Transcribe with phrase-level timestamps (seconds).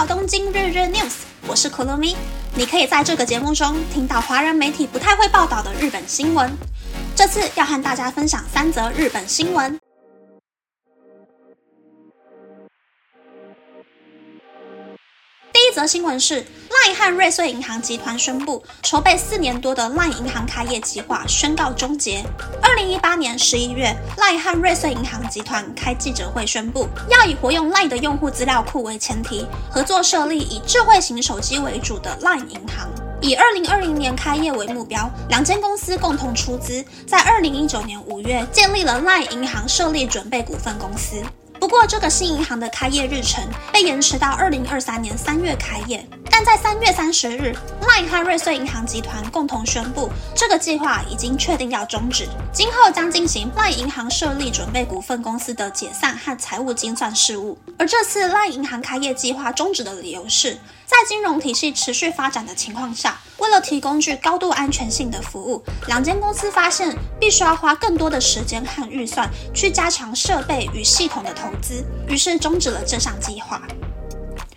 [0.00, 1.12] 到东京日日 news，
[1.46, 2.16] 我是 Kurumi。
[2.54, 6.50] 你可以在这个节目中听到华人媒体不太会报道的日本新闻。
[7.14, 9.79] 这次要和大家分享三则日本新闻。
[15.70, 22.24] 一则新闻是，LINE 和瑞穗银行集团宣布，筹备四年多的 LINE 银行开业计划宣告终结。
[22.60, 32.90] 二零一八年十一月，LINE 和瑞穗银行集团开记者会宣布，要以活用 LINE 的用户资料库为前提，合作设立以智慧型手机为主的 LINE 银行。
[33.20, 41.22] 以二零二零年开业为目标，两间公司共同出资，在二零一九年五月建立了 LINE 银行设立准备股份公司。
[41.70, 43.40] 不过，这个新银行的开业日程
[43.72, 46.04] 被延迟到二零二三年三月开业。
[46.28, 57.56] 但在三月三十日，LINE 和瑞穗银行集团共同宣布，这个计划已经确定要终止，今后将进行 LINE 银行设立准备股份公司的解散和财务精算事务。
[57.78, 60.54] 而这次 LINE 银行开业计划终止的理由是，
[60.86, 73.62] 在金融体系持续发展的情况下，为了提供具高度安全性的服务，两间公司发现必须要花更多的时间和预算去加强设备与系统的投资，于是终止了这项计划。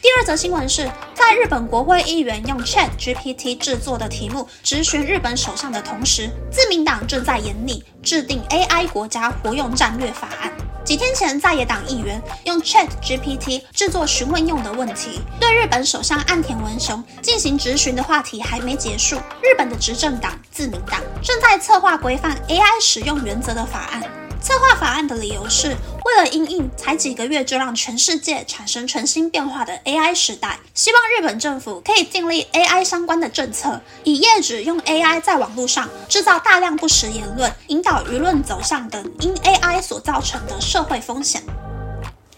[0.00, 10.52] 第二则新闻是在日本国会议员用 Chat GPT 制作的题目质询日本首相的同时，自民党正在严拟制定 AI 国家活用战略法案。
[10.84, 19.16] 几天前，在野党议员用 Chat GPT 制作询问用的问题，对日本首相岸田文雄进行质询的话题还没结束。
[19.42, 24.02] 日本的执政党自民党正在策划规范 AI 使用原则的法案。
[24.44, 41.42] 策划法案的理由是为了应应才几个月就让全世界产生全新变化的 AI 时代，希望日本政府可以订立 AI 相关的政策，以业者用 AI 在网络上制造大量不实言论，引导舆论走向等因 AI 所造成的社会风险。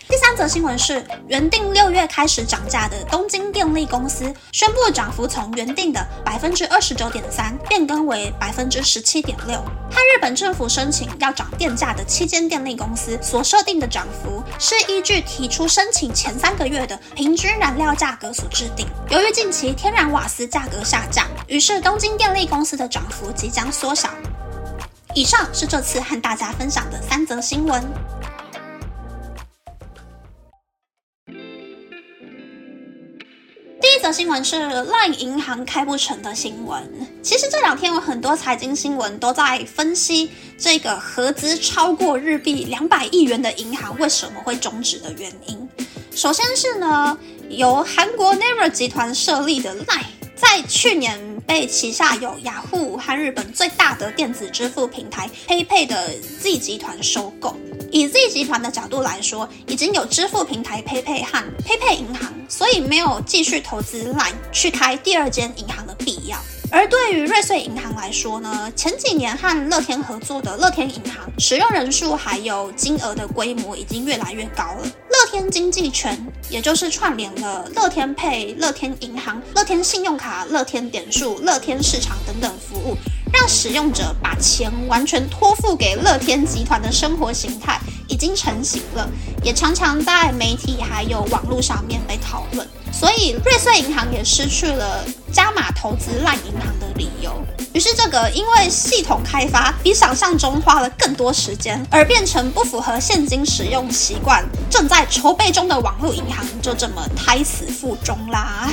[0.08, 9.56] 第三则新闻是，原定六月开始涨价的东京电力公司宣布，涨幅从原定的百分之二十九点三变更为百分之十七点六。
[9.90, 18.86] 和日本政府申请要涨电价的七间电力公司所设定的涨幅，是依据提出申请前三个月的平均燃料价格所制定。
[19.10, 24.10] 由于近期天然瓦斯价格下降，于是东京电力公司的涨幅即将缩小。
[25.14, 27.82] 以上是这次和大家分享的三则新闻。
[34.06, 36.80] 则新闻是 LINE 银行开不成的新闻。
[37.24, 45.68] 其实这两天有很多财经新闻都在分析这个合资超过日币两百亿元的银行为什么会终止的原因。
[46.14, 47.18] 首先是呢，
[47.48, 50.04] 由韩国 Naver 集团设立的 LINE，
[50.36, 57.56] 在去年被旗下有雅虎和日本最大的电子支付平台 PayPay 的 Z 集团收购。
[57.96, 66.36] 以 Z 集团的角度来说，已经有支付平台 PayPay 和 PayPay 银行，所以没有继续投资 Line 去开第二间银行的必要。
[66.70, 74.82] 而对于瑞穗银行来说呢，前几年和乐天合作的乐天银行，使用人数还有金额的规模已经越来越高了。
[75.08, 82.94] 乐天经济圈，也就是串联了乐天配、乐天银行、乐天信用卡、乐天点数、乐天市场等等服务。
[83.32, 89.08] 让使用者把钱完全托付给乐天集团的生活形态已经成型了，
[89.42, 92.66] 也常常在媒体还有网络上面被讨论。
[92.92, 97.30] 所以瑞穗银行也失去了加码投资烂银行的理由。
[97.74, 108.70] 于是这个因为系统开发比想象中花了更多时间，而变成不符合现金使用习惯、正在筹备中的网络银行，就这么胎死腹中啦。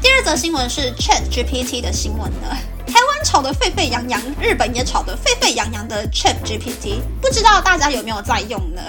[0.00, 2.56] 第二则新闻是 Chat GPT 的新闻呢。
[2.90, 8.82] 台湾炒得沸沸扬扬，日本也炒得沸沸扬扬的 Chat GPT，不知道大家有没有在用呢？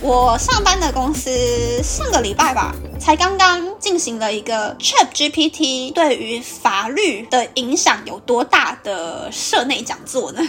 [0.00, 1.28] 我上班的公司
[1.82, 10.48] 上个礼拜吧，才刚刚进行了一个 Chat GPT 对于法律的影响有多大的社内讲座呢？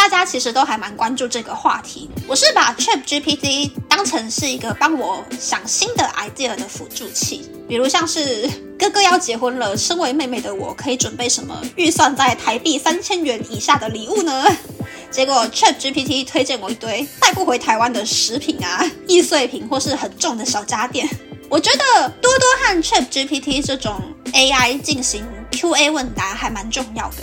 [0.00, 2.08] 大家其实都还蛮关注这个话题。
[2.26, 7.46] 我是把 Chat GPT 当成是一个帮我想新的 idea 的辅助器。
[7.68, 8.48] 比如像是
[8.78, 14.46] 哥哥要结婚了，身为妹妹的我可以准备什么预算在台币三千元以下的礼物呢？
[15.12, 21.06] 结果 Chat GPT 推荐我一堆带不回台湾的食品啊、易碎品或是很重的小家电。
[21.50, 24.00] 我觉得多多和 Chat GPT 这种
[24.32, 25.22] AI 进行
[25.52, 27.16] QA 问答还蛮重要的，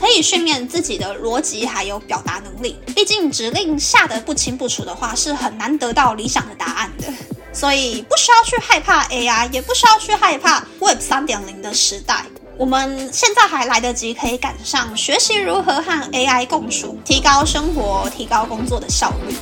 [0.00, 2.78] 可以训练自己的逻辑还有表达能力。
[2.96, 7.12] 毕竟指令下得不清不楚的话，是很难得到理想的答案的。
[7.52, 12.24] 所以不需要去害怕 AI，也不需要去害怕 Web 三点零的时代。
[12.56, 19.34] 我们现在还来得及，可以赶上学习如何和 AI 共处，提高生活、提高工作的效率。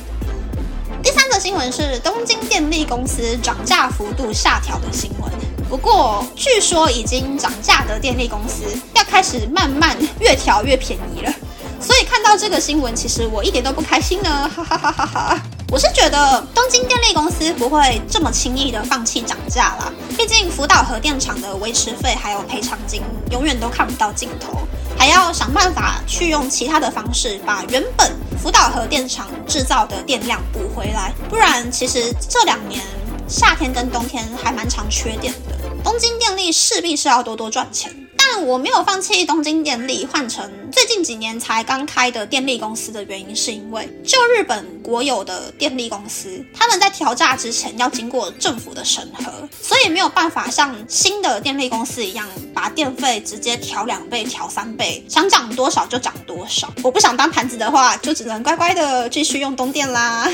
[1.03, 5.31] 第三则新闻是东京电力公司涨价幅度下调的新闻。
[5.69, 8.63] 不过据说已经涨价的电力公司
[8.95, 11.31] 要开始慢慢越调越便宜了。
[11.79, 15.39] 所以看到这个新闻，其实我一点都不开心呢， 哈哈哈哈哈！
[15.71, 23.01] 我是觉得东京电力公司不会这么轻易的放弃涨价啦，毕竟福岛核电厂的维持费还有赔偿金
[23.31, 24.59] 永远都看不到尽头，
[24.97, 28.11] 还要想办法去用其他的方式把原本
[28.43, 32.83] 福岛核电厂制造的电量补回来，不然其实这两年
[33.25, 35.55] 夏天跟冬天还蛮常缺电的，
[35.89, 37.91] 东京电力势必是要多多赚钱。
[38.15, 56.71] 但我没有放弃东京电力，换成最近几年才刚开的电力公司的原因，是因为就日本国有的电力公司，他们在调价之前要经过政府的审核，所以没有办法像新的电力公司一样，把电费直接调两倍、调三倍，想涨多少就涨多少。
[56.83, 60.31] 我不想当盘子的话，就只能乖乖的继续用东电啦。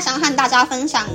[0.00, 1.06] 想和大家分享。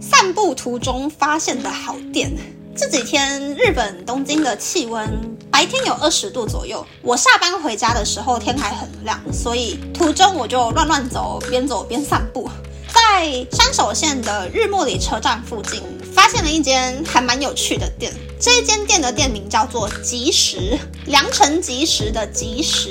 [0.00, 2.32] 散步途中发现的好店。
[2.74, 5.08] 这几天日本东京的气温
[5.50, 12.50] 白天有二十度左右，我下班回家的时候天还很亮，所以途中我就乱乱走，边走边散步。
[12.92, 15.82] 在山手线的日暮里车站附近，
[16.14, 18.12] 发现了一间还蛮有趣的店。
[18.40, 22.88] 这一间店的店名叫做吉时，良辰吉时的吉时。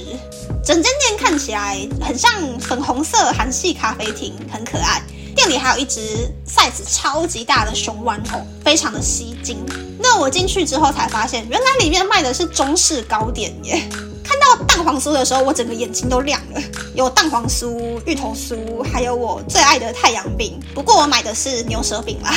[0.63, 5.01] 整间店看起来很像粉红色韩系咖啡厅，很可爱。
[5.35, 9.57] 店里还有一只 size 超级大的熊玩偶，非常的吸睛。
[9.99, 13.81] 那我进去之后才发现，原来里面卖的是中式糕点耶！
[14.23, 16.61] 看到蛋黄酥的时候，我整个眼睛都亮了。
[16.95, 20.59] 有蛋黄酥、芋头酥，还有我最爱的太阳饼。
[20.73, 22.33] 不过我买的是牛舌饼啦。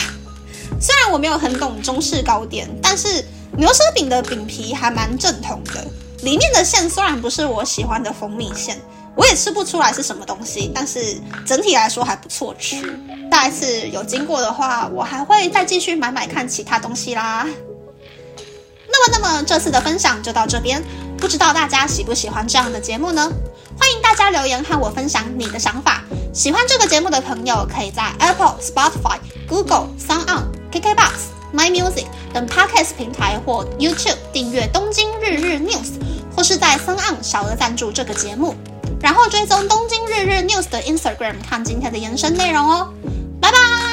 [0.80, 3.24] 虽然我没有很懂中式糕点，但是
[3.56, 5.86] 牛舌饼的饼皮还蛮正统的。
[6.22, 8.80] 里面的馅虽然不是我喜欢的蜂蜜馅。
[9.16, 12.98] 我也吃不出来是什么东西，但是整体来说还不错吃。
[13.30, 17.46] 下一次有经过的话，我还会再继续买买看其他东西啦。
[18.88, 20.82] 那么，那么这次的分享就到这边，
[21.18, 23.28] 不知道大家喜不喜欢这样的节目呢？
[23.76, 26.04] 欢迎大家留言和我分享你的想法。
[26.32, 29.18] 喜欢这个节目的朋友，可以在 Apple、Spotify、
[29.48, 31.12] Google、Sound On、KKBox、
[31.52, 35.98] My Music 等 Podcast 平台或 YouTube 订阅《东京日日 News》，
[36.36, 38.54] 或是在 Sound On 小额赞助这个节目。
[39.04, 42.90] 然后追踪东京日日 news 的 instagram 看今天的延伸内容哦。
[43.38, 43.83] 拜拜。